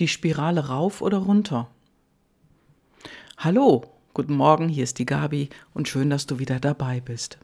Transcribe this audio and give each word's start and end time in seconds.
Die 0.00 0.08
Spirale 0.08 0.68
rauf 0.68 1.02
oder 1.02 1.18
runter? 1.18 1.68
Hallo, 3.36 3.84
guten 4.14 4.34
Morgen, 4.34 4.70
hier 4.70 4.84
ist 4.84 4.98
die 4.98 5.04
Gabi 5.04 5.50
und 5.74 5.88
schön, 5.88 6.08
dass 6.08 6.24
du 6.24 6.38
wieder 6.38 6.58
dabei 6.58 7.00
bist. 7.00 7.36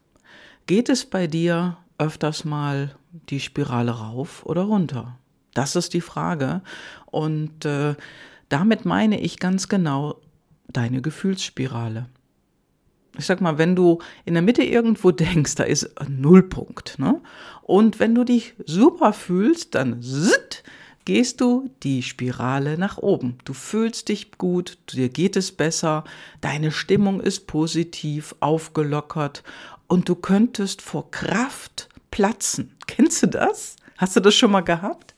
Geht 0.67 0.89
es 0.89 1.05
bei 1.05 1.27
dir 1.27 1.77
öfters 1.99 2.47
mal 2.47 2.97
die 3.29 3.41
Spirale 3.41 3.91
rauf 3.91 4.47
oder 4.47 4.63
runter? 4.63 5.19
Das 5.53 5.77
ist 5.77 5.93
die 5.93 6.01
Frage. 6.01 6.63
Und 7.05 7.67
äh, 7.67 7.95
damit 8.49 8.87
meine 8.87 9.21
ich 9.21 9.39
ganz 9.39 9.69
genau 9.69 10.19
deine 10.67 11.03
Gefühlsspirale. 11.03 12.07
Ich 13.19 13.27
sag 13.27 13.43
mal, 13.43 13.59
wenn 13.59 13.77
du 13.77 13.99
in 14.25 14.33
der 14.33 14.43
Mitte 14.43 14.63
irgendwo 14.63 15.11
denkst, 15.11 15.57
da 15.57 15.65
ist 15.65 16.01
ein 16.01 16.23
Nullpunkt. 16.23 16.99
Ne? 16.99 17.21
Und 17.61 18.01
wenn 18.01 18.15
du 18.15 18.25
dich 18.25 18.55
super 18.65 19.13
fühlst, 19.13 19.75
dann 19.75 20.01
zitt, 20.01 20.65
gehst 21.07 21.41
du 21.41 21.71
die 21.83 22.03
Spirale 22.03 22.77
nach 22.77 22.99
oben. 22.99 23.39
Du 23.45 23.55
fühlst 23.55 24.09
dich 24.11 24.33
gut, 24.33 24.77
dir 24.93 25.09
geht 25.09 25.37
es 25.37 25.53
besser, 25.53 26.05
deine 26.43 26.73
Stimmung 26.73 27.21
ist 27.21 27.47
positiv, 27.47 28.35
aufgelockert 28.41 29.43
und 29.87 30.09
du 30.09 30.17
könntest 30.17 30.83
vor 30.83 31.11
Kraft 31.11 31.89
platzen. 32.11 32.77
Kennst 32.87 33.23
du 33.23 33.29
das? 33.29 33.77
Hast 33.97 34.17
du 34.17 34.21
das 34.21 34.35
schon 34.35 34.51
mal 34.51 34.61
gehabt? 34.61 35.15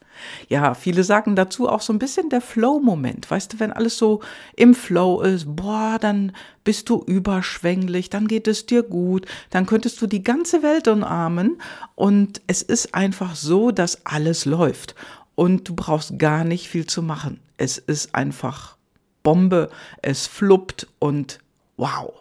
Ja, 0.48 0.74
viele 0.74 1.04
sagen 1.04 1.36
dazu 1.36 1.68
auch 1.68 1.80
so 1.80 1.92
ein 1.92 2.00
bisschen 2.00 2.28
der 2.28 2.40
Flow-Moment. 2.40 3.30
Weißt 3.30 3.52
du, 3.52 3.60
wenn 3.60 3.72
alles 3.72 3.98
so 3.98 4.20
im 4.56 4.74
Flow 4.74 5.20
ist, 5.20 5.44
boah, 5.46 5.98
dann 6.00 6.32
bist 6.64 6.88
du 6.90 7.04
überschwänglich, 7.06 8.10
dann 8.10 8.26
geht 8.26 8.48
es 8.48 8.66
dir 8.66 8.82
gut, 8.82 9.26
dann 9.50 9.64
könntest 9.64 10.02
du 10.02 10.08
die 10.08 10.24
ganze 10.24 10.64
Welt 10.64 10.88
umarmen 10.88 11.62
und 11.94 12.42
es 12.48 12.62
ist 12.62 12.96
einfach 12.96 13.36
so, 13.36 13.70
dass 13.70 14.04
alles 14.04 14.44
läuft 14.44 14.96
und 15.38 15.68
du 15.68 15.76
brauchst 15.76 16.18
gar 16.18 16.42
nicht 16.42 16.66
viel 16.66 16.84
zu 16.86 17.00
machen. 17.00 17.38
Es 17.58 17.78
ist 17.78 18.12
einfach 18.12 18.76
Bombe, 19.22 19.70
es 20.02 20.26
fluppt 20.26 20.88
und 20.98 21.38
wow. 21.76 22.12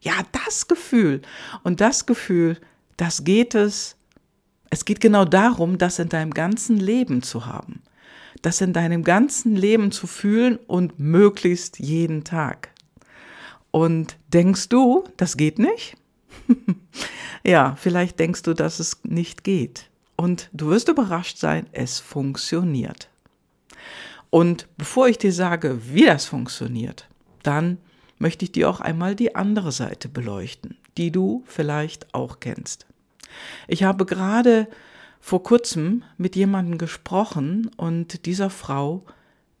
Ja, 0.00 0.14
das 0.32 0.66
Gefühl 0.66 1.22
und 1.62 1.80
das 1.80 2.06
Gefühl, 2.06 2.58
das 2.96 3.22
geht 3.22 3.54
es 3.54 3.94
es 4.68 4.84
geht 4.84 5.00
genau 5.00 5.24
darum, 5.24 5.78
das 5.78 6.00
in 6.00 6.08
deinem 6.08 6.34
ganzen 6.34 6.76
Leben 6.76 7.22
zu 7.22 7.46
haben. 7.46 7.82
Das 8.42 8.60
in 8.60 8.72
deinem 8.72 9.04
ganzen 9.04 9.54
Leben 9.54 9.92
zu 9.92 10.08
fühlen 10.08 10.58
und 10.66 10.98
möglichst 10.98 11.78
jeden 11.78 12.24
Tag. 12.24 12.70
Und 13.70 14.16
denkst 14.32 14.70
du, 14.70 15.04
das 15.16 15.36
geht 15.36 15.60
nicht? 15.60 15.96
ja, 17.44 17.76
vielleicht 17.76 18.18
denkst 18.18 18.42
du, 18.42 18.54
dass 18.54 18.80
es 18.80 18.98
nicht 19.04 19.44
geht. 19.44 19.88
Und 20.16 20.48
du 20.52 20.68
wirst 20.68 20.88
überrascht 20.88 21.38
sein, 21.38 21.66
es 21.72 21.98
funktioniert. 22.00 23.08
Und 24.30 24.66
bevor 24.76 25.08
ich 25.08 25.18
dir 25.18 25.32
sage, 25.32 25.80
wie 25.92 26.04
das 26.04 26.26
funktioniert, 26.26 27.08
dann 27.42 27.78
möchte 28.18 28.44
ich 28.44 28.52
dir 28.52 28.68
auch 28.68 28.80
einmal 28.80 29.14
die 29.14 29.34
andere 29.34 29.72
Seite 29.72 30.08
beleuchten, 30.08 30.76
die 30.96 31.10
du 31.10 31.44
vielleicht 31.46 32.14
auch 32.14 32.40
kennst. 32.40 32.86
Ich 33.68 33.84
habe 33.84 34.06
gerade 34.06 34.68
vor 35.20 35.42
kurzem 35.42 36.02
mit 36.16 36.36
jemandem 36.36 36.78
gesprochen 36.78 37.70
und 37.76 38.26
dieser 38.26 38.50
Frau 38.50 39.04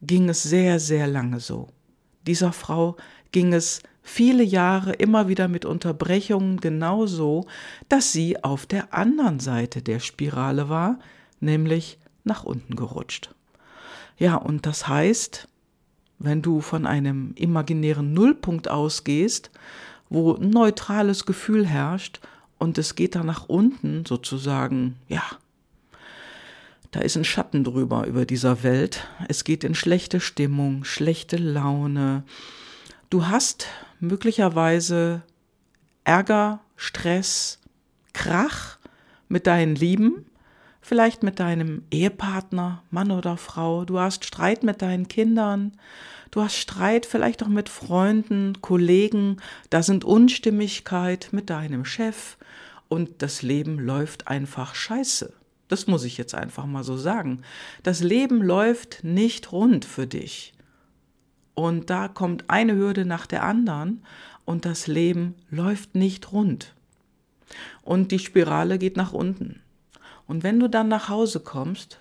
ging 0.02 0.28
es 0.28 0.42
sehr, 0.42 0.78
sehr 0.78 1.06
lange 1.06 1.40
so. 1.40 1.68
Dieser 2.26 2.52
Frau 2.52 2.96
ging 3.32 3.52
es 3.52 3.82
viele 4.06 4.44
Jahre 4.44 4.92
immer 4.92 5.26
wieder 5.26 5.48
mit 5.48 5.64
Unterbrechungen 5.64 6.60
genauso, 6.60 7.46
dass 7.88 8.12
sie 8.12 8.42
auf 8.42 8.64
der 8.64 8.94
anderen 8.94 9.40
Seite 9.40 9.82
der 9.82 9.98
Spirale 9.98 10.68
war, 10.68 11.00
nämlich 11.40 11.98
nach 12.22 12.44
unten 12.44 12.76
gerutscht. 12.76 13.34
Ja, 14.16 14.36
und 14.36 14.64
das 14.64 14.86
heißt, 14.86 15.48
wenn 16.20 16.40
du 16.40 16.60
von 16.60 16.86
einem 16.86 17.32
imaginären 17.34 18.12
Nullpunkt 18.12 18.68
ausgehst, 18.68 19.50
wo 20.08 20.34
neutrales 20.34 21.26
Gefühl 21.26 21.66
herrscht 21.66 22.20
und 22.58 22.78
es 22.78 22.94
geht 22.94 23.16
da 23.16 23.24
nach 23.24 23.48
unten 23.48 24.06
sozusagen, 24.06 24.96
ja, 25.08 25.24
da 26.92 27.00
ist 27.00 27.16
ein 27.16 27.24
Schatten 27.24 27.64
drüber 27.64 28.06
über 28.06 28.24
dieser 28.24 28.62
Welt. 28.62 29.08
Es 29.28 29.42
geht 29.42 29.64
in 29.64 29.74
schlechte 29.74 30.20
Stimmung, 30.20 30.84
schlechte 30.84 31.36
Laune. 31.36 32.22
Du 33.10 33.26
hast 33.26 33.66
möglicherweise 34.00 35.22
Ärger, 36.04 36.60
Stress, 36.76 37.60
Krach 38.12 38.78
mit 39.28 39.46
deinen 39.46 39.74
Lieben, 39.74 40.26
vielleicht 40.80 41.22
mit 41.22 41.40
deinem 41.40 41.82
Ehepartner, 41.90 42.82
Mann 42.90 43.10
oder 43.10 43.36
Frau. 43.36 43.84
Du 43.84 43.98
hast 43.98 44.24
Streit 44.24 44.62
mit 44.62 44.82
deinen 44.82 45.08
Kindern. 45.08 45.72
Du 46.30 46.42
hast 46.42 46.56
Streit 46.56 47.06
vielleicht 47.06 47.42
auch 47.42 47.48
mit 47.48 47.68
Freunden, 47.68 48.60
Kollegen. 48.60 49.38
Da 49.70 49.82
sind 49.82 50.04
Unstimmigkeit 50.04 51.28
mit 51.32 51.50
deinem 51.50 51.84
Chef 51.84 52.36
und 52.88 53.22
das 53.22 53.42
Leben 53.42 53.78
läuft 53.78 54.28
einfach 54.28 54.74
scheiße. 54.74 55.32
Das 55.68 55.86
muss 55.86 56.04
ich 56.04 56.16
jetzt 56.16 56.34
einfach 56.34 56.66
mal 56.66 56.84
so 56.84 56.96
sagen. 56.96 57.42
Das 57.82 58.00
Leben 58.00 58.40
läuft 58.40 59.02
nicht 59.02 59.50
rund 59.50 59.84
für 59.84 60.06
dich. 60.06 60.52
Und 61.56 61.88
da 61.88 62.06
kommt 62.06 62.44
eine 62.48 62.74
Hürde 62.76 63.06
nach 63.06 63.24
der 63.24 63.42
anderen 63.42 64.04
und 64.44 64.66
das 64.66 64.86
Leben 64.86 65.34
läuft 65.50 65.94
nicht 65.94 66.30
rund. 66.30 66.74
Und 67.80 68.12
die 68.12 68.18
Spirale 68.18 68.78
geht 68.78 68.98
nach 68.98 69.14
unten. 69.14 69.62
Und 70.26 70.42
wenn 70.42 70.60
du 70.60 70.68
dann 70.68 70.88
nach 70.88 71.08
Hause 71.08 71.40
kommst, 71.40 71.98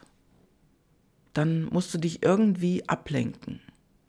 dann 1.33 1.69
musst 1.71 1.93
du 1.93 1.97
dich 1.97 2.21
irgendwie 2.21 2.87
ablenken. 2.89 3.61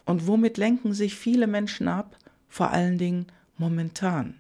Und 0.05 0.27
womit 0.27 0.57
lenken 0.57 0.93
sich 0.93 1.15
viele 1.15 1.47
Menschen 1.47 1.87
ab? 1.87 2.19
Vor 2.49 2.73
allen 2.73 2.99
Dingen 2.99 3.27
momentan, 3.57 4.34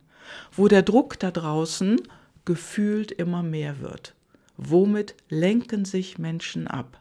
wo 0.50 0.66
der 0.66 0.82
Druck 0.82 1.20
da 1.20 1.30
draußen 1.30 2.00
gefühlt 2.44 3.12
immer 3.12 3.44
mehr 3.44 3.78
wird. 3.78 4.16
Womit 4.56 5.14
lenken 5.28 5.84
sich 5.84 6.18
Menschen 6.18 6.66
ab? 6.66 7.00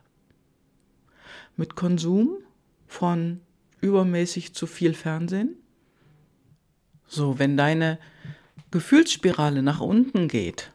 Mit 1.57 1.75
Konsum 1.75 2.37
von 2.85 3.41
übermäßig 3.85 4.53
zu 4.53 4.67
viel 4.67 4.93
Fernsehen? 4.93 5.55
So, 7.07 7.39
wenn 7.39 7.55
deine 7.55 7.99
Gefühlsspirale 8.71 9.61
nach 9.61 9.79
unten 9.79 10.27
geht 10.27 10.71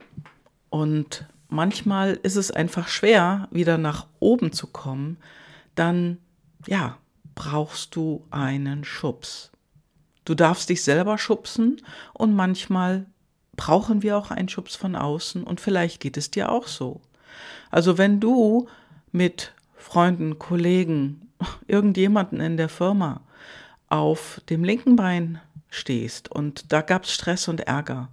und 0.70 1.26
manchmal 1.48 2.18
ist 2.22 2.36
es 2.36 2.50
einfach 2.50 2.88
schwer, 2.88 3.48
wieder 3.50 3.78
nach 3.78 4.06
oben 4.20 4.52
zu 4.52 4.68
kommen, 4.68 5.18
dann 5.74 6.18
ja, 6.66 6.98
brauchst 7.34 7.96
du 7.96 8.24
einen 8.30 8.84
Schubs. 8.84 9.50
Du 10.24 10.34
darfst 10.34 10.68
dich 10.68 10.82
selber 10.84 11.18
schubsen 11.18 11.82
und 12.12 12.34
manchmal 12.34 13.06
brauchen 13.56 14.02
wir 14.02 14.16
auch 14.16 14.30
einen 14.30 14.48
Schubs 14.48 14.76
von 14.76 14.94
außen 14.94 15.42
und 15.42 15.60
vielleicht 15.60 16.00
geht 16.00 16.16
es 16.16 16.30
dir 16.30 16.52
auch 16.52 16.68
so. 16.68 17.00
Also 17.70 17.98
wenn 17.98 18.20
du 18.20 18.68
mit 19.12 19.52
Freunden, 19.80 20.38
Kollegen, 20.38 21.32
irgendjemanden 21.66 22.40
in 22.40 22.56
der 22.56 22.68
Firma 22.68 23.22
auf 23.88 24.40
dem 24.48 24.62
linken 24.62 24.96
Bein 24.96 25.40
stehst 25.68 26.30
und 26.30 26.72
da 26.72 26.82
gab 26.82 27.04
es 27.04 27.12
Stress 27.12 27.48
und 27.48 27.60
Ärger 27.60 28.08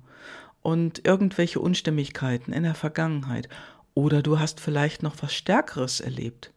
und 0.62 1.06
irgendwelche 1.06 1.60
Unstimmigkeiten 1.60 2.54
in 2.54 2.64
der 2.64 2.76
Vergangenheit 2.76 3.48
oder 3.94 4.22
du 4.22 4.40
hast 4.40 4.60
vielleicht 4.60 5.04
noch 5.04 5.16
was 5.22 5.34
Stärkeres 5.34 6.00
erlebt, 6.02 6.52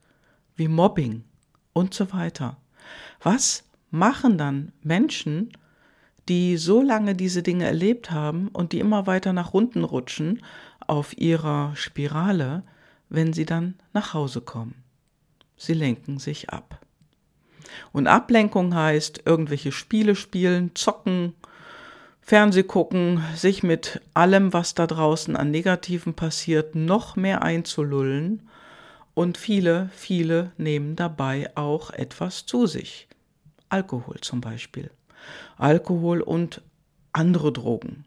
wie 0.57 0.69
Mobbing 0.69 1.25
und 1.73 1.95
so 1.95 2.13
weiter. 2.13 2.57
Was 3.23 3.65
machen 3.91 4.39
dann 4.39 4.73
Menschen, 4.83 5.53
die 6.29 6.57
so 6.57 6.83
lange 6.83 7.15
diese 7.15 7.43
Dinge 7.43 7.65
erlebt 7.65 8.11
haben 8.11 8.49
und 8.49 8.73
die 8.73 8.79
immer 8.79 9.07
weiter 9.07 9.33
nach 9.33 9.53
unten 9.53 9.85
rutschen 9.85 10.43
auf 10.87 11.17
ihrer 11.17 11.75
Spirale, 11.77 12.63
wenn 13.09 13.33
sie 13.33 13.47
dann 13.47 13.75
nach 13.93 14.15
Hause 14.15 14.41
kommen. 14.41 14.80
Sie 15.61 15.75
lenken 15.75 16.19
sich 16.19 16.49
ab. 16.49 16.81
Und 17.93 18.07
Ablenkung 18.07 18.75
heißt 18.75 19.23
irgendwelche 19.27 19.73
Spiele 19.73 20.17
spielen, 20.17 20.75
zocken, 20.75 21.35
Fernseh 22.23 22.63
gucken, 22.63 23.23
sich 23.37 23.63
mit 23.63 24.01
allem, 24.15 24.55
was 24.55 24.73
da 24.73 24.87
draußen 24.87 25.37
an 25.37 25.51
Negativen 25.51 26.15
passiert, 26.15 26.75
noch 26.75 27.15
mehr 27.15 27.43
einzulullen. 27.43 28.49
Und 29.13 29.37
viele, 29.37 29.91
viele 29.93 30.53
nehmen 30.57 30.97
dabei 30.97 31.55
auch 31.57 31.91
etwas 31.91 32.47
zu 32.47 32.67
sich. 32.67 33.07
Alkohol 33.69 34.17
zum 34.23 34.41
Beispiel. 34.41 34.91
Alkohol 35.59 36.23
und 36.23 36.63
andere 37.13 37.53
Drogen, 37.53 38.07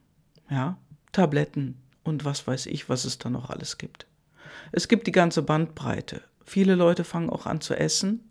ja, 0.50 0.78
Tabletten 1.12 1.78
und 2.04 2.26
was 2.26 2.48
weiß 2.48 2.66
ich, 2.66 2.90
was 2.90 3.06
es 3.06 3.20
da 3.20 3.30
noch 3.30 3.52
alles 3.52 3.78
gibt. 3.78 4.08
Es 4.72 4.88
gibt 4.88 5.06
die 5.06 5.12
ganze 5.12 5.44
Bandbreite. 5.44 6.24
Viele 6.46 6.76
Leute 6.76 7.04
fangen 7.04 7.30
auch 7.30 7.46
an 7.46 7.62
zu 7.62 7.76
essen 7.76 8.30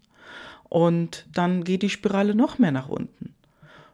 und 0.69 1.26
dann 1.32 1.64
geht 1.64 1.82
die 1.82 1.91
Spirale 1.91 2.35
noch 2.35 2.59
mehr 2.59 2.73
nach 2.73 2.88
unten. 2.88 3.35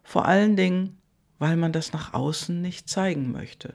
Vor 0.02 0.26
allen 0.26 0.56
Dingen, 0.56 0.98
weil 1.38 1.56
man 1.56 1.72
das 1.72 1.92
nach 1.92 2.14
außen 2.14 2.60
nicht 2.60 2.88
zeigen 2.88 3.32
möchte. 3.32 3.74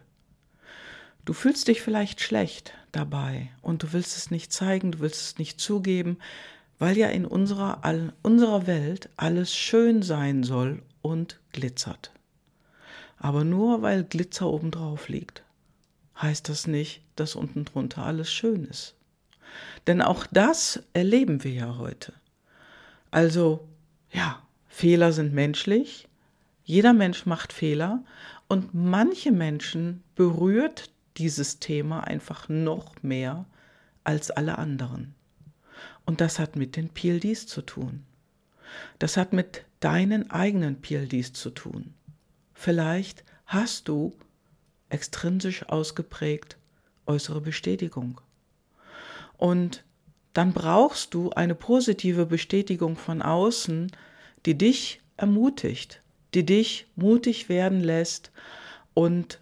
Du 1.25 1.33
fühlst 1.33 1.67
dich 1.67 1.81
vielleicht 1.81 2.21
schlecht 2.21 2.73
dabei 2.91 3.49
und 3.61 3.83
du 3.83 3.93
willst 3.93 4.17
es 4.17 4.31
nicht 4.31 4.51
zeigen, 4.51 4.91
du 4.91 4.99
willst 4.99 5.21
es 5.21 5.37
nicht 5.37 5.59
zugeben, 5.59 6.17
weil 6.79 6.97
ja 6.97 7.07
in 7.07 7.25
unserer, 7.25 7.81
unserer 8.23 8.67
Welt 8.67 9.09
alles 9.15 9.55
schön 9.55 10.01
sein 10.01 10.43
soll 10.43 10.81
und 11.01 11.39
glitzert. 11.53 12.11
Aber 13.17 13.45
nur 13.45 13.81
weil 13.81 14.03
Glitzer 14.03 14.47
obendrauf 14.47 15.07
liegt, 15.07 15.43
heißt 16.21 16.49
das 16.49 16.67
nicht, 16.67 17.01
dass 17.15 17.35
unten 17.35 17.63
drunter 17.63 18.05
alles 18.05 18.31
schön 18.31 18.65
ist. 18.65 18.95
Denn 19.87 20.01
auch 20.01 20.25
das 20.31 20.83
erleben 20.93 21.43
wir 21.43 21.51
ja 21.51 21.77
heute. 21.77 22.13
Also, 23.11 23.67
ja, 24.11 24.41
Fehler 24.67 25.11
sind 25.11 25.33
menschlich, 25.33 26.07
jeder 26.63 26.93
Mensch 26.93 27.25
macht 27.25 27.53
Fehler 27.53 28.03
und 28.47 28.73
manche 28.73 29.31
Menschen 29.31 30.03
berührt 30.15 30.89
dieses 31.17 31.59
Thema 31.59 32.01
einfach 32.01 32.49
noch 32.49 33.01
mehr 33.03 33.45
als 34.03 34.31
alle 34.31 34.57
anderen. 34.57 35.13
Und 36.05 36.21
das 36.21 36.39
hat 36.39 36.55
mit 36.55 36.75
den 36.75 36.89
PLDs 36.89 37.47
zu 37.47 37.61
tun. 37.61 38.05
Das 38.99 39.17
hat 39.17 39.33
mit 39.33 39.65
deinen 39.79 40.31
eigenen 40.31 40.81
PLDs 40.81 41.33
zu 41.33 41.49
tun. 41.51 41.93
Vielleicht 42.53 43.23
hast 43.45 43.87
du 43.87 44.13
extrinsisch 44.89 45.67
ausgeprägt 45.67 46.57
äußere 47.05 47.41
Bestätigung. 47.41 48.21
Und 49.43 49.83
dann 50.31 50.53
brauchst 50.53 51.13
du 51.13 51.31
eine 51.31 51.53
positive 51.53 52.25
Bestätigung 52.25 52.95
von 52.95 53.21
außen, 53.21 53.91
die 54.45 54.57
dich 54.57 55.01
ermutigt, 55.17 56.01
die 56.33 56.45
dich 56.45 56.87
mutig 56.95 57.49
werden 57.49 57.81
lässt 57.81 58.31
und 58.93 59.41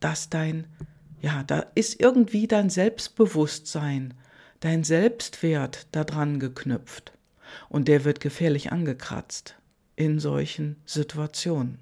dass 0.00 0.28
dein, 0.28 0.66
ja, 1.22 1.44
da 1.44 1.60
ist 1.76 2.00
irgendwie 2.00 2.48
dein 2.48 2.68
Selbstbewusstsein, 2.68 4.14
dein 4.58 4.82
Selbstwert 4.82 5.86
daran 5.92 6.40
geknüpft. 6.40 7.12
Und 7.68 7.86
der 7.86 8.04
wird 8.04 8.18
gefährlich 8.18 8.72
angekratzt 8.72 9.54
in 9.94 10.18
solchen 10.18 10.82
Situationen. 10.84 11.78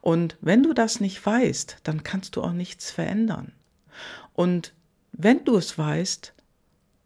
Und 0.00 0.38
wenn 0.40 0.62
du 0.62 0.72
das 0.72 0.98
nicht 0.98 1.26
weißt, 1.26 1.76
dann 1.82 2.04
kannst 2.04 2.36
du 2.36 2.42
auch 2.42 2.54
nichts 2.54 2.90
verändern. 2.90 3.52
Und 4.32 4.72
wenn 5.12 5.44
du 5.44 5.54
es 5.58 5.76
weißt, 5.76 6.32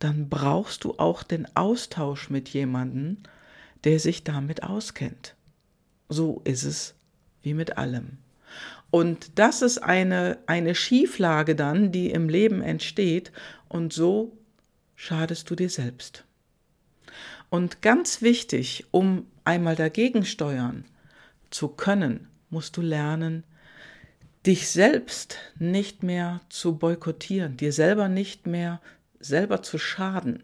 dann 0.03 0.29
brauchst 0.29 0.85
du 0.85 0.95
auch 0.99 1.23
den 1.23 1.47
Austausch 1.55 2.29
mit 2.29 2.49
jemandem, 2.49 3.19
der 3.85 4.01
sich 4.01 4.25
damit 4.25 4.65
auskennt. 4.65 5.37
So 6.09 6.41
ist 6.45 6.65
es 6.65 6.95
wie 7.43 7.55
mit 7.55 7.79
allem. 7.79 8.19
Und 8.91 9.39
das 9.39 9.63
ist 9.63 9.79
eine, 9.79 10.39
eine 10.47 10.75
Schieflage 10.75 11.55
dann, 11.55 11.93
die 11.93 12.11
im 12.11 12.29
Leben 12.29 12.63
entsteht 12.63 13.33
und 13.69 13.93
so 13.93 14.37
schadest 14.97 15.49
du 15.49 15.55
dir 15.55 15.71
selbst. 15.71 16.25
Und 17.49 17.81
ganz 17.81 18.23
wichtig, 18.23 18.87
um 18.91 19.27
einmal 19.45 19.77
dagegen 19.77 20.25
steuern 20.25 20.85
zu 21.51 21.69
können, 21.69 22.29
musst 22.51 22.77
du 22.77 22.83
lernen, 22.83 23.45
dich 24.47 24.69
selbst 24.69 25.39
nicht 25.59 26.03
mehr 26.03 26.41
zu 26.49 26.77
boykottieren, 26.77 27.57
dir 27.57 27.73
selber 27.73 28.09
nicht 28.09 28.47
mehr 28.47 28.81
selber 29.25 29.63
zu 29.63 29.79
schaden. 29.79 30.43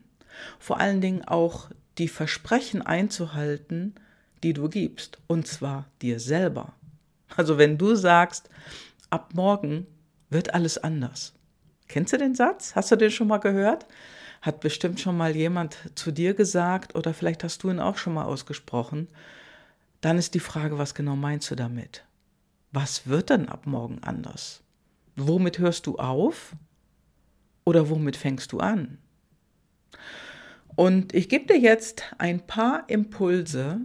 Vor 0.59 0.79
allen 0.81 1.01
Dingen 1.01 1.25
auch 1.25 1.71
die 1.99 2.09
Versprechen 2.09 2.83
einzuhalten, 2.83 3.95
die 4.43 4.53
du 4.53 4.69
gibst, 4.69 5.19
und 5.27 5.47
zwar 5.47 5.87
dir 6.01 6.21
selber. 6.21 6.75
Also 7.37 7.59
wenn 7.59 7.77
du 7.77 7.95
sagst, 7.95 8.49
ab 9.11 9.35
morgen 9.35 9.87
wird 10.31 10.55
alles 10.55 10.79
anders. 10.79 11.35
Kennst 11.89 12.13
du 12.13 12.19
den 12.19 12.35
Satz? 12.35 12.75
Hast 12.75 12.91
du 12.91 12.97
den 12.97 13.11
schon 13.11 13.29
mal 13.29 13.39
gehört? 13.39 13.87
Hat 14.43 14.61
bestimmt 14.61 15.01
schon 15.01 15.17
mal 15.17 15.35
jemand 15.35 15.79
zu 15.95 16.13
dir 16.13 16.35
gesagt 16.35 16.95
oder 16.95 17.13
vielleicht 17.15 17.43
hast 17.43 17.63
du 17.63 17.71
ihn 17.71 17.81
auch 17.81 17.97
schon 17.97 18.15
mal 18.15 18.25
ausgesprochen. 18.25 19.09
Dann 20.01 20.19
ist 20.19 20.35
die 20.35 20.41
Frage, 20.41 20.79
was 20.79 20.95
genau 20.95 21.17
meinst 21.17 21.51
du 21.51 21.57
damit? 21.57 22.05
Was 22.71 23.09
wird 23.09 23.31
denn 23.31 23.49
ab 23.49 23.67
morgen 23.67 24.01
anders? 24.03 24.63
Womit 25.17 25.59
hörst 25.59 25.87
du 25.87 25.97
auf 25.99 26.55
oder 27.69 27.91
womit 27.91 28.17
fängst 28.17 28.53
du 28.53 28.61
an? 28.61 28.97
Und 30.75 31.13
ich 31.13 31.29
gebe 31.29 31.45
dir 31.45 31.59
jetzt 31.59 32.03
ein 32.17 32.47
paar 32.47 32.89
Impulse, 32.89 33.81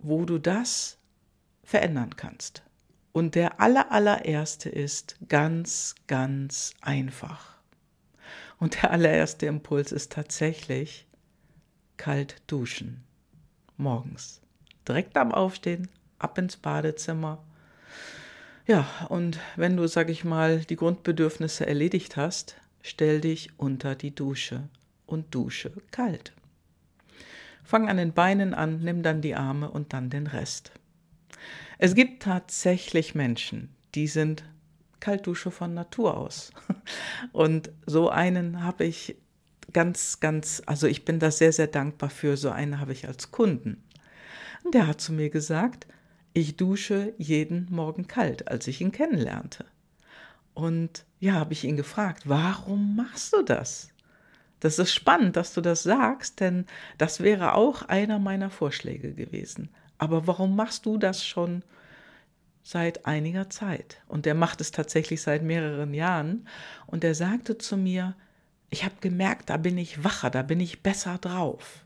wo 0.00 0.26
du 0.26 0.36
das 0.36 0.98
verändern 1.62 2.14
kannst. 2.16 2.62
Und 3.12 3.36
der 3.36 3.58
aller, 3.58 3.90
allererste 3.90 4.68
ist 4.68 5.16
ganz, 5.28 5.94
ganz 6.08 6.74
einfach. 6.82 7.56
Und 8.58 8.82
der 8.82 8.90
allererste 8.90 9.46
Impuls 9.46 9.90
ist 9.90 10.12
tatsächlich 10.12 11.06
kalt 11.96 12.42
duschen. 12.48 13.02
Morgens. 13.78 14.42
Direkt 14.86 15.16
am 15.16 15.32
Aufstehen, 15.32 15.88
ab 16.18 16.36
ins 16.36 16.58
Badezimmer. 16.58 17.42
Ja, 18.68 18.86
und 19.08 19.40
wenn 19.56 19.78
du, 19.78 19.86
sag 19.88 20.10
ich 20.10 20.24
mal, 20.24 20.60
die 20.60 20.76
Grundbedürfnisse 20.76 21.66
erledigt 21.66 22.18
hast, 22.18 22.56
stell 22.82 23.22
dich 23.22 23.48
unter 23.56 23.94
die 23.94 24.14
Dusche 24.14 24.68
und 25.06 25.34
dusche 25.34 25.72
kalt. 25.90 26.34
Fang 27.64 27.88
an 27.88 27.96
den 27.96 28.12
Beinen 28.12 28.52
an, 28.52 28.80
nimm 28.82 29.02
dann 29.02 29.22
die 29.22 29.34
Arme 29.34 29.70
und 29.70 29.94
dann 29.94 30.10
den 30.10 30.26
Rest. 30.26 30.72
Es 31.78 31.94
gibt 31.94 32.22
tatsächlich 32.24 33.14
Menschen, 33.14 33.74
die 33.94 34.06
sind 34.06 34.44
Kaltdusche 35.00 35.50
von 35.50 35.72
Natur 35.72 36.18
aus. 36.18 36.50
Und 37.32 37.70
so 37.86 38.10
einen 38.10 38.64
habe 38.64 38.84
ich 38.84 39.16
ganz, 39.72 40.20
ganz, 40.20 40.60
also 40.66 40.86
ich 40.88 41.04
bin 41.04 41.20
da 41.20 41.30
sehr, 41.30 41.52
sehr 41.52 41.68
dankbar 41.68 42.10
für. 42.10 42.36
So 42.36 42.50
einen 42.50 42.80
habe 42.80 42.92
ich 42.92 43.06
als 43.06 43.30
Kunden. 43.30 43.84
Und 44.64 44.74
der 44.74 44.88
hat 44.88 45.00
zu 45.00 45.12
mir 45.12 45.30
gesagt, 45.30 45.86
ich 46.40 46.56
dusche 46.56 47.12
jeden 47.18 47.66
Morgen 47.70 48.06
kalt, 48.06 48.48
als 48.48 48.66
ich 48.66 48.80
ihn 48.80 48.92
kennenlernte. 48.92 49.64
Und 50.54 51.04
ja, 51.20 51.34
habe 51.34 51.52
ich 51.52 51.64
ihn 51.64 51.76
gefragt, 51.76 52.22
warum 52.26 52.96
machst 52.96 53.32
du 53.32 53.42
das? 53.42 53.90
Das 54.60 54.78
ist 54.78 54.92
spannend, 54.92 55.36
dass 55.36 55.54
du 55.54 55.60
das 55.60 55.84
sagst, 55.84 56.40
denn 56.40 56.66
das 56.98 57.20
wäre 57.20 57.54
auch 57.54 57.82
einer 57.82 58.18
meiner 58.18 58.50
Vorschläge 58.50 59.12
gewesen 59.14 59.68
aber 59.98 60.26
warum 60.26 60.56
machst 60.56 60.86
du 60.86 60.96
das 60.96 61.26
schon 61.26 61.62
seit 62.62 63.04
einiger 63.06 63.50
Zeit? 63.50 64.00
Und 64.06 64.24
der 64.26 64.34
macht 64.34 64.60
es 64.60 64.70
tatsächlich 64.70 65.20
seit 65.20 65.42
mehreren 65.42 65.92
Jahren. 65.92 66.48
Und 66.86 67.04
er 67.04 67.14
sagte 67.14 67.58
zu 67.58 67.76
mir, 67.76 68.14
ich 68.70 68.84
habe 68.84 68.94
gemerkt, 69.00 69.50
da 69.50 69.56
bin 69.56 69.76
ich 69.76 70.04
wacher, 70.04 70.30
da 70.30 70.42
bin 70.42 70.60
ich 70.60 70.82
besser 70.82 71.18
drauf. 71.18 71.84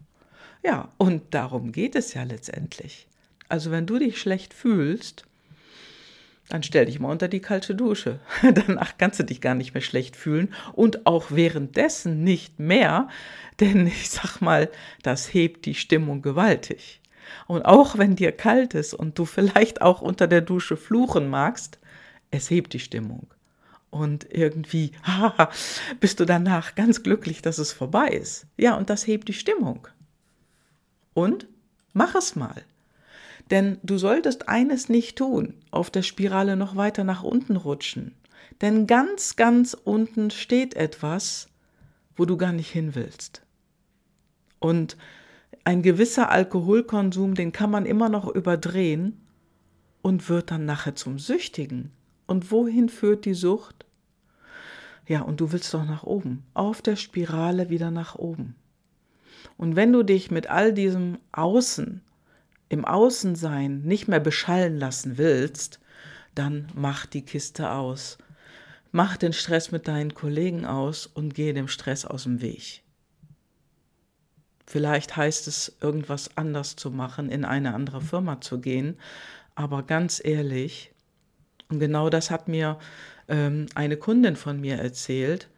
Ja, 0.63 0.93
und 0.99 1.35
darum 1.35 1.73
geht 1.73 1.97
es 1.97 2.15
ja 2.15 2.23
letztendlich. 2.23 3.09
Also 3.49 3.71
wenn 3.71 3.87
du 3.87 3.99
dich 3.99 4.21
schlecht 4.21 4.55
fühlst, 4.55 5.25
dann 6.49 6.63
stell 6.63 6.87
dich 6.87 7.01
mal 7.01 7.11
unter 7.11 7.29
die 7.29 7.41
kalte 7.41 7.75
Dusche. 7.75 8.21
Danach 8.43 8.99
kannst 8.99 9.19
du 9.19 9.25
dich 9.25 9.41
gar 9.41 9.55
nicht 9.55 9.75
mehr 9.75 9.83
schlecht 9.83 10.17
fühlen 10.17 10.53
und 10.75 11.07
auch 11.07 11.31
währenddessen 11.31 12.25
nicht 12.25 12.59
mehr, 12.59 13.09
denn 13.61 13.87
ich 13.87 14.11
sag 14.11 14.41
mal, 14.41 14.71
das 15.03 15.33
hebt 15.33 15.67
die 15.67 15.75
Stimmung 15.75 16.23
gewaltig. 16.23 17.01
Und 17.47 17.63
auch 17.63 17.97
wenn 17.97 18.17
dir 18.17 18.33
kalt 18.33 18.75
ist 18.75 18.95
und 18.95 19.19
du 19.19 19.25
vielleicht 19.25 19.81
auch 19.81 20.03
unter 20.03 20.27
der 20.27 20.41
Dusche 20.41 20.77
fluchen 20.77 21.29
magst, 21.31 21.79
es 22.31 22.51
hebt 22.51 22.73
die 22.73 22.81
Stimmung. 22.81 23.29
Und 23.91 24.27
irgendwie 24.31 24.93
haha, 25.05 25.51
bist 26.01 26.21
du 26.21 26.25
danach 26.25 26.75
ganz 26.75 27.03
glücklich, 27.03 27.43
dass 27.43 27.59
es 27.59 27.73
vorbei 27.73 28.09
ist. 28.09 28.47
Ja, 28.57 28.75
und 28.77 28.91
das 28.91 29.07
hebt 29.07 29.29
die 29.29 29.35
Stimmung. 29.35 29.89
Und 31.15 31.47
mach 31.93 32.15
es 32.15 32.37
mal. 32.37 32.63
Denn 33.53 33.79
du 33.83 33.99
solltest 33.99 34.49
eines 34.49 34.89
nicht 34.89 35.19
tun, 35.19 35.53
auf 35.71 35.91
der 35.91 36.01
Spirale 36.01 36.57
noch 36.57 36.75
weiter 36.75 37.05
nach 37.05 37.23
unten 37.23 37.57
rutschen. 37.57 38.17
Denn 38.63 38.87
ganz, 38.87 39.37
ganz 39.37 39.75
unten 39.75 40.31
steht 40.31 40.75
etwas, 40.75 41.51
wo 42.17 42.25
du 42.25 42.39
gar 42.39 42.53
nicht 42.53 42.71
hin 42.71 42.95
willst. 42.95 43.43
Und 44.59 44.97
ein 45.65 45.83
gewisser 45.83 46.31
Alkoholkonsum, 46.31 47.35
den 47.35 47.53
kann 47.53 47.71
man 47.71 47.85
immer 47.85 48.09
noch 48.09 48.27
überdrehen 48.27 49.21
und 50.01 50.31
wird 50.31 50.51
dann 50.51 50.65
nachher 50.65 50.95
zum 50.95 51.19
Süchtigen. 51.19 51.93
Und 52.27 52.51
wohin 52.53 52.89
führt 52.89 53.27
die 53.27 53.35
Sucht? 53.35 53.85
Ja, 55.07 55.21
und 55.21 55.43
du 55.43 55.53
willst 55.53 55.75
doch 55.75 55.85
nach 55.85 56.05
oben, 56.05 56.43
auf 56.55 56.81
der 56.81 56.97
Spirale 56.97 57.69
wieder 57.69 57.91
nach 57.91 58.15
oben. 58.15 58.55
Und 59.59 59.77
wenn 59.77 59.93
du 59.93 60.05
dich 60.05 60.31
mit 60.31 60.47
all 60.47 60.73
diesem 60.73 61.19
Außen, 61.33 62.01
im 62.73 62.87
Außensein 62.87 63.83
nicht 63.83 64.09
mehr 64.09 64.19
beschallen 64.19 64.79
lassen 64.79 65.19
willst, 65.19 65.79
dann 66.35 66.69
mach 66.75 67.05
die 67.05 67.21
Kiste 67.21 67.71
aus. 67.71 68.17
Mach 68.93 69.19
den 69.19 69.35
Stress 69.35 69.73
mit 69.73 69.89
deinen 69.89 70.15
Kollegen 70.15 70.65
aus 70.65 71.07
und 71.07 71.35
geh 71.35 71.53
dem 71.53 71.69
Stress 71.69 72.07
aus 72.07 72.23
dem 72.23 72.41
Weg. 72.41 72.83
Vielleicht 74.67 75.19
heißt 75.19 75.49
es, 75.49 75.77
irgendwas 75.83 76.35
anders 76.39 76.75
zu 76.75 76.91
machen, 76.91 77.29
in 77.29 77.45
eine 77.45 77.75
andere 77.75 78.01
Firma 78.01 78.41
zu 78.41 78.59
gehen. 78.59 78.99
Aber 79.55 79.83
ganz 79.83 80.23
ehrlich, 80.25 80.93
und 81.69 81.79
genau 81.79 82.09
das 82.09 82.31
hat 82.31 82.49
mir 82.49 82.79
ähm, 83.29 83.67
eine 83.75 83.99
Kundin 83.99 84.35
von 84.35 84.59
mir 84.59 84.77
erzählt, 84.77 85.51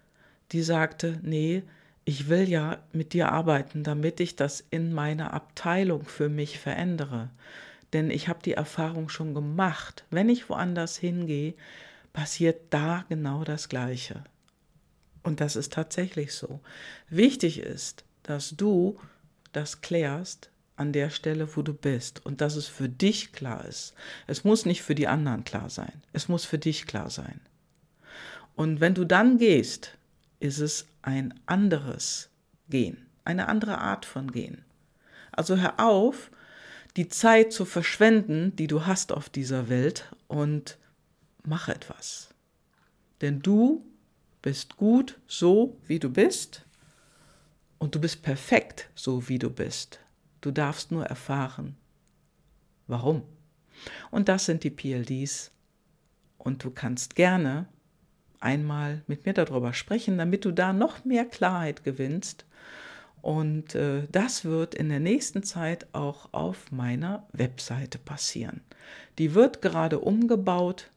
die 0.51 0.63
sagte, 0.63 1.21
nee, 1.23 1.63
ich 2.05 2.29
will 2.29 2.49
ja 2.49 2.79
mit 2.93 3.13
dir 3.13 3.33
arbeiten, 3.33 3.83
damit 3.83 4.21
ich 4.21 4.37
das 4.37 4.65
in 4.71 4.93
meiner 4.93 5.33
Abteilung 5.33 6.05
für 6.05 6.29
mich 6.29 6.59
verändere. 6.59 7.31
Denn 7.93 8.11
ich 8.11 8.29
habe 8.29 8.41
die 8.45 8.55
Erfahrung 8.55 9.09
schon 9.09 9.35
gemacht, 9.35 10.05
wenn 10.11 10.29
ich 10.29 10.49
woanders 10.49 10.97
hingehe, 10.97 11.55
passiert 12.13 12.61
da 12.71 13.05
genau 13.09 13.45
das 13.45 13.69
Gleiche. 13.69 14.25
Und 15.23 15.41
das 15.41 15.57
ist 15.57 15.73
tatsächlich 15.73 16.35
so. 16.35 16.61
Wichtig 17.09 17.59
ist, 17.59 18.05
dass 18.23 18.51
du 18.57 18.99
das 19.53 19.81
klärst 19.81 20.51
an 20.77 20.93
der 20.93 21.09
Stelle, 21.11 21.57
wo 21.57 21.63
du 21.63 21.73
bist 21.73 22.25
und 22.27 22.41
dass 22.41 22.57
es 22.57 22.67
für 22.67 22.89
dich 22.89 23.33
klar 23.33 23.65
ist. 23.65 23.95
Es 24.27 24.45
muss 24.45 24.67
nicht 24.67 24.83
für 24.83 24.95
die 24.95 25.07
anderen 25.07 25.45
klar 25.45 25.71
sein. 25.71 26.03
Es 26.13 26.29
muss 26.29 26.45
für 26.45 26.59
dich 26.59 26.87
klar 26.87 27.11
sein. 27.11 27.41
Und 28.57 28.81
wenn 28.81 28.95
du 28.95 29.05
dann 29.05 29.39
gehst, 29.39 29.97
ist 30.41 30.59
es 30.59 30.87
ein 31.05 31.35
anderes 31.47 32.31
Gehen, 32.69 33.07
eine 33.25 33.49
andere 33.49 33.79
Art 33.79 34.07
von 34.07 34.33
Gehen. 34.33 34.65
Also 35.33 35.57
hör 35.57 35.79
auf, 35.79 36.31
die 36.97 37.09
Zeit 37.09 37.53
zu 37.53 37.65
verschwenden, 37.65 38.57
die 38.57 38.67
du 38.67 38.87
hast 38.87 39.13
auf 39.13 39.29
dieser 39.29 39.69
Welt 39.69 40.15
und 40.29 40.79
mach 41.45 41.69
etwas. 41.69 42.31
Denn 43.21 43.41
du 43.41 43.85
bist 44.43 44.77
gut 44.77 45.21
so, 45.27 45.79
wie 45.87 45.99
du 45.99 46.11
bist 46.11 46.65
und 47.79 47.95
du 47.95 48.01
bist 48.01 48.23
perfekt 48.23 48.89
so, 48.95 49.29
wie 49.29 49.39
du 49.39 49.51
bist. 49.51 50.01
Du 50.41 50.51
darfst 50.51 50.91
nur 50.91 51.05
erfahren, 51.05 51.77
warum. 52.87 53.23
Und 54.11 54.29
das 54.29 54.47
sind 54.47 54.65
die 54.65 54.71
PLDs. 54.71 55.51
Und 56.39 56.63
du 56.63 56.71
kannst 56.71 57.15
gerne 57.15 57.67
einmal 58.45 59.03
mit 59.07 59.27
mir 59.27 59.33
darüber 59.33 59.73
sprechen, 59.73 60.19
damit 60.19 60.45
du 60.45 60.53
da 60.53 60.73
noch 60.73 61.05
mehr 61.05 61.25
Klarheit 61.25 61.83
gewinnst. 61.83 62.45
Und 63.23 63.75
äh, 63.75 64.03
das 64.13 64.45
wird 64.45 64.75
in 64.75 64.91
der 64.91 65.01
nächsten 65.01 65.43
Zeit 65.43 65.87
auch 65.93 66.29
auf 66.33 66.71
meiner 66.71 67.27
Webseite 67.33 67.99
passieren. 67.99 68.61
Die 69.19 69.35
wird 69.35 69.63
gerade 69.63 69.99
umgebaut 69.99 70.91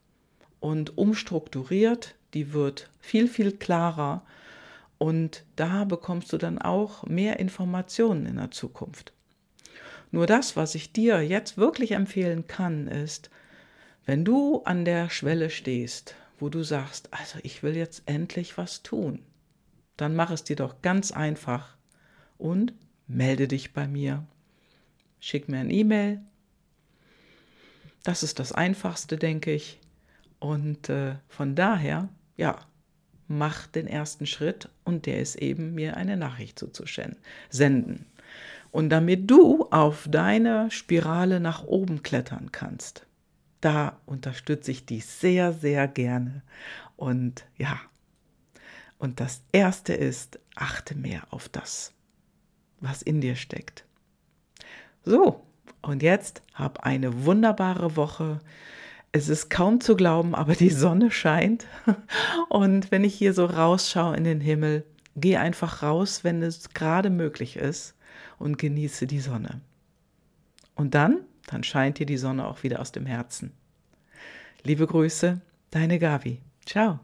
und 0.59 0.97
umstrukturiert. 0.97 2.15
Die 2.33 2.51
wird 2.51 2.89
viel, 2.99 3.29
viel 3.29 3.53
klarer. 3.53 4.23
Und 4.97 5.45
da 5.55 5.85
bekommst 5.85 6.33
du 6.33 6.37
dann 6.37 6.59
auch 6.59 7.05
mehr 7.05 7.39
Informationen 7.39 8.25
in 8.25 8.35
der 8.35 8.51
Zukunft. 8.51 9.13
Nur 10.11 10.25
das, 10.25 10.55
was 10.57 10.75
ich 10.75 10.91
dir 10.91 11.21
jetzt 11.21 11.57
wirklich 11.57 11.91
empfehlen 11.91 12.47
kann, 12.47 12.87
ist, 12.87 13.29
wenn 14.05 14.25
du 14.25 14.63
an 14.63 14.83
der 14.83 15.09
Schwelle 15.09 15.49
stehst 15.49 16.15
wo 16.37 16.49
du 16.49 16.63
sagst, 16.63 17.13
also 17.13 17.39
ich 17.43 17.63
will 17.63 17.75
jetzt 17.75 18.03
endlich 18.05 18.57
was 18.57 18.83
tun, 18.83 19.23
dann 19.95 20.15
mach 20.15 20.31
es 20.31 20.43
dir 20.43 20.55
doch 20.55 20.81
ganz 20.81 21.11
einfach 21.11 21.75
und 22.37 22.73
melde 23.07 23.47
dich 23.47 23.73
bei 23.73 23.87
mir. 23.87 24.25
Schick 25.19 25.49
mir 25.49 25.59
ein 25.59 25.71
E-Mail. 25.71 26.21
Das 28.03 28.23
ist 28.23 28.39
das 28.39 28.51
Einfachste, 28.51 29.17
denke 29.17 29.51
ich. 29.51 29.79
Und 30.39 30.89
äh, 30.89 31.15
von 31.27 31.55
daher, 31.55 32.09
ja, 32.35 32.59
mach 33.27 33.65
den 33.67 33.87
ersten 33.87 34.27
Schritt 34.27 34.69
und 34.83 35.07
der 35.07 35.19
ist 35.19 35.35
eben, 35.35 35.73
mir 35.73 35.97
eine 35.97 36.15
Nachricht 36.15 36.59
zuzusenden. 36.59 38.05
Und 38.71 38.89
damit 38.89 39.29
du 39.29 39.67
auf 39.71 40.07
deine 40.09 40.69
Spirale 40.69 41.39
nach 41.39 41.63
oben 41.63 42.03
klettern 42.03 42.51
kannst, 42.51 43.06
da 43.67 43.99
unterstütze 44.05 44.71
ich 44.71 44.85
dich 44.85 45.05
sehr, 45.05 45.51
sehr 45.51 45.89
gerne. 45.89 46.41
Und 46.95 47.45
ja, 47.57 47.77
und 48.97 49.19
das 49.19 49.41
Erste 49.51 49.93
ist, 49.93 50.39
achte 50.55 50.95
mehr 50.95 51.23
auf 51.31 51.49
das, 51.49 51.91
was 52.79 53.01
in 53.01 53.19
dir 53.19 53.35
steckt. 53.35 53.83
So, 55.03 55.43
und 55.81 56.01
jetzt 56.01 56.43
hab 56.53 56.85
eine 56.85 57.25
wunderbare 57.25 57.97
Woche. 57.97 58.39
Es 59.11 59.27
ist 59.27 59.49
kaum 59.49 59.81
zu 59.81 59.97
glauben, 59.97 60.33
aber 60.33 60.55
die 60.55 60.69
Sonne 60.69 61.11
scheint. 61.11 61.67
Und 62.49 62.89
wenn 62.91 63.03
ich 63.03 63.15
hier 63.15 63.33
so 63.33 63.45
rausschaue 63.45 64.15
in 64.15 64.23
den 64.23 64.39
Himmel, 64.39 64.85
geh 65.17 65.35
einfach 65.35 65.83
raus, 65.83 66.23
wenn 66.23 66.41
es 66.41 66.69
gerade 66.69 67.09
möglich 67.09 67.57
ist 67.57 67.95
und 68.39 68.57
genieße 68.57 69.07
die 69.07 69.19
Sonne. 69.19 69.59
Und 70.75 70.93
dann 70.93 71.25
dann 71.47 71.63
scheint 71.63 71.97
dir 71.97 72.05
die 72.05 72.17
Sonne 72.17 72.45
auch 72.45 72.61
wieder 72.61 72.79
aus 72.79 72.91
dem 72.91 73.07
Herzen. 73.07 73.51
Liebe 74.63 74.85
Grüße, 74.85 75.41
deine 75.71 75.97
Gavi. 75.97 76.39
Ciao. 76.65 76.99